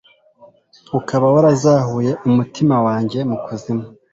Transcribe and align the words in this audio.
ukaba 0.99 1.25
warazahuye 1.35 2.11
umutima 2.29 2.75
wanjye 2.85 3.19
mu 3.29 3.37
kuzimu 3.43 3.85